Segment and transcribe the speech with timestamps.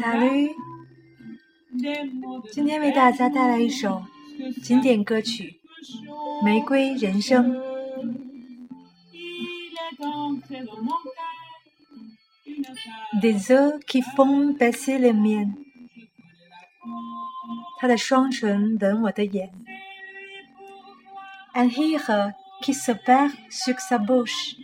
[0.00, 0.26] 撒鲁
[2.50, 4.02] 今天为大家带来一首
[4.62, 5.60] 经典歌曲
[6.44, 7.52] 《玫瑰人生》。
[13.20, 15.52] Des yeux qui font baisser les miens，
[17.78, 19.50] 他的双唇吻我的眼。
[21.52, 24.56] Un rire qui se perd sur sa bouche，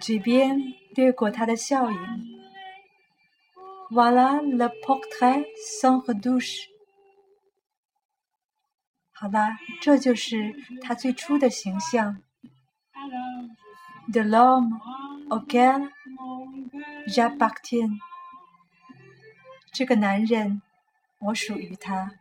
[0.00, 1.98] 嘴边掠过他的笑影。
[3.90, 5.46] Voilà le portrait
[5.80, 6.66] sans retouche。
[9.12, 12.20] 好啦，这就是他最初的形象
[14.08, 14.78] de l'homme
[15.30, 16.48] auquel mon
[17.06, 17.98] j'appartiens。
[19.72, 20.60] 这个男人，
[21.18, 22.12] 我属于他。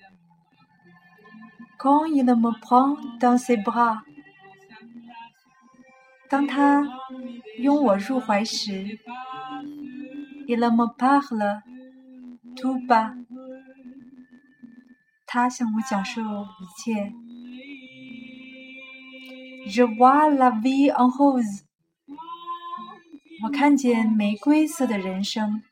[1.78, 4.03] Quand il me prend dans ses bras，
[6.30, 6.88] 当他
[7.58, 9.00] 拥我入怀时
[10.47, 11.61] ，il me parle
[12.56, 13.16] tout bas，
[15.25, 17.13] 他向我讲述一切。
[19.67, 21.63] Je vois la vie en rose，
[23.44, 25.64] 我看见玫瑰色的人生。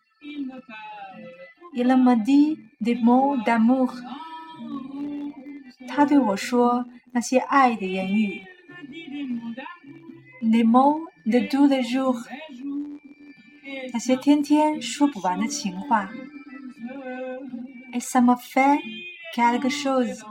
[1.74, 3.94] Il me dit des mots d'amour，
[5.88, 8.42] 他对我说那些爱的言语。
[10.42, 12.26] Les mots de tous les jours，
[13.94, 16.10] 那些天天说不完的情话。
[17.92, 18.80] Et ça me fait
[19.36, 20.24] quelque chose，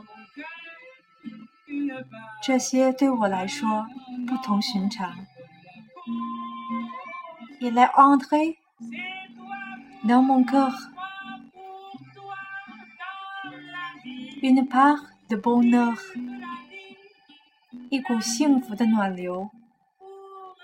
[2.43, 3.87] 这些对我来说
[4.27, 5.28] 不同寻常。
[7.62, 8.58] Il est entré
[10.04, 10.74] dans mon cœur
[14.42, 15.96] une part de bonheur，
[17.90, 19.50] 一股幸福的暖流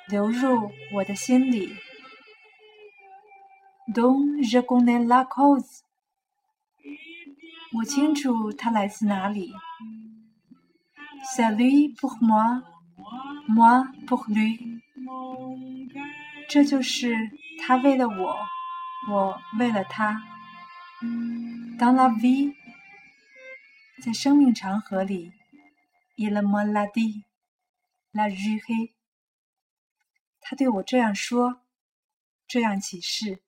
[0.09, 1.75] 流入我的心里。
[3.87, 5.81] dont je connais la cause，
[7.73, 9.53] 我清楚它来自哪里。
[11.33, 14.81] C'est lui pour moi，moi pour lui，
[16.48, 17.14] 这就是
[17.60, 18.36] 他为了我，
[19.10, 20.22] 我为了他。
[21.78, 22.54] Dans la vie，
[24.02, 25.32] 在生命长河里
[26.16, 28.92] ，il me l'a dit，l'a juré，
[30.40, 31.60] 他对我这样说，
[32.46, 33.40] 这样起誓。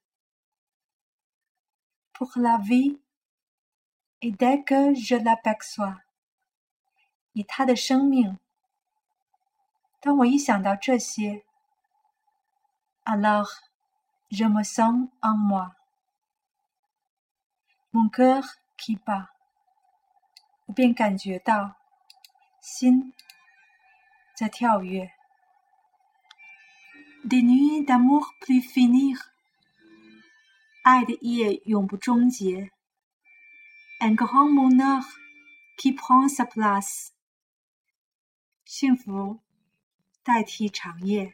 [2.12, 6.00] Pour la vie，et dès que je l'aperçois，
[7.32, 8.38] 以他的生命，
[10.00, 11.45] 当我一想到这些
[13.05, 13.49] ，alors
[14.29, 18.43] je me sens en moi，mon cœur
[18.77, 19.29] qui bat。
[20.67, 21.75] 我便感觉到
[22.61, 23.13] 心
[24.35, 25.11] 在跳跃。
[27.23, 29.19] Des nuits d'amour plus finir，
[30.83, 32.71] 爱的夜永不终结。
[33.99, 35.03] Un grand bonheur
[35.77, 37.09] qui prend sa place，
[38.65, 39.41] 幸福
[40.23, 41.33] 代替长夜。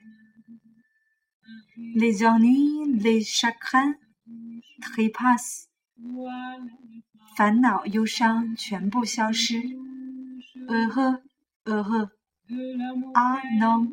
[1.94, 3.94] Les ennuis, les chagrins
[4.80, 5.68] trépassent，
[7.36, 9.60] 烦恼忧伤全部消失。
[10.68, 11.20] Heureux,
[11.66, 12.10] heureux,
[13.14, 13.92] à non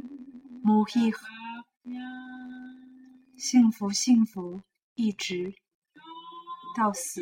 [0.64, 1.16] mourir，
[3.38, 4.62] 幸福幸福，
[4.96, 5.54] 一直
[6.76, 7.22] 到死。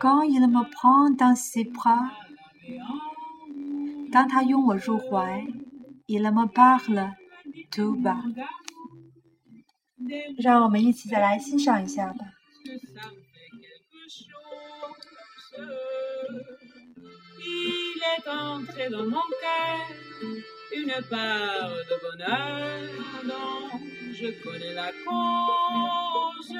[0.00, 2.10] Quand il me prend dans ses bras，
[4.10, 5.46] 当他拥我入怀
[6.07, 7.13] ，il me parle
[7.71, 8.23] tout bas。
[10.37, 12.25] 让我们一起再来欣赏一下吧。
[17.41, 19.79] Il est entré dans mon cœur
[20.75, 22.79] une part de bonheur
[23.25, 23.79] dont
[24.13, 26.57] je connais la cause.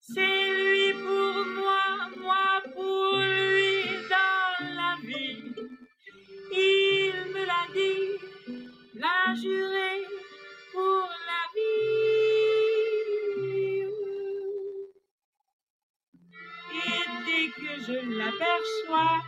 [0.00, 3.37] C'est lui pour moi, moi pour lui
[17.89, 19.19] Je l'aperçois,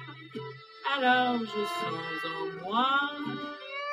[0.93, 3.11] alors je sens en moi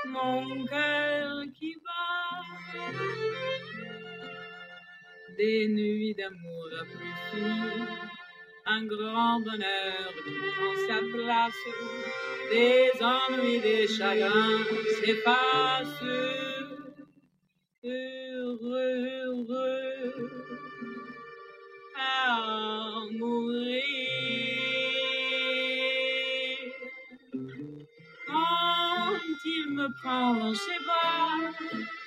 [0.06, 2.42] mon cœur qui bat.
[5.38, 7.86] Des nuits d'amour à plus finir,
[8.66, 11.64] un grand bonheur qui prend sa place,
[12.50, 14.64] des ennuis, des chagrins
[15.00, 16.04] s'effacent.
[17.84, 18.87] heureux,
[29.98, 31.52] il me prend dans ses bras,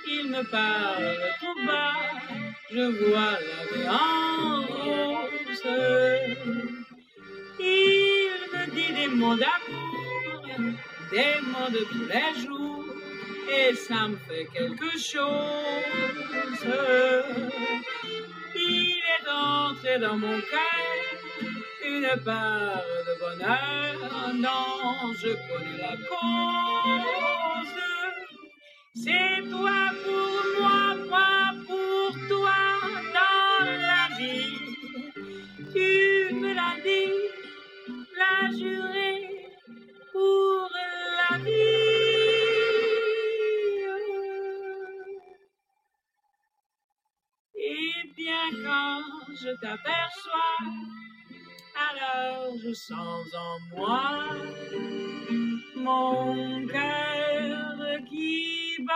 [0.07, 1.93] il me parle tout bas,
[2.71, 5.63] je vois la vie en rose.
[7.59, 10.45] Il me dit des mots d'amour,
[11.11, 12.85] des mots de tous les jours
[13.49, 15.21] et ça me fait quelque chose.
[18.55, 21.10] Il est entré dans mon cœur
[21.97, 23.95] une part de bonheur
[24.45, 27.79] dont je connais la cause.
[29.03, 31.31] C'est toi pour moi, moi
[31.67, 32.61] pour toi
[33.17, 34.57] dans la vie.
[35.73, 37.11] Tu me l'as dit,
[38.17, 39.11] l'as juré
[40.11, 40.69] pour
[41.19, 41.91] la vie.
[48.63, 49.01] quand
[49.41, 50.57] je t'aperçois,
[51.90, 54.28] alors je sens en moi
[55.76, 58.94] mon cœur qui bat.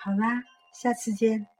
[0.00, 0.42] 好啦，
[0.72, 1.51] 下次见。